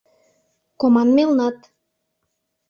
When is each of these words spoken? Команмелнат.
Команмелнат. 0.79 1.57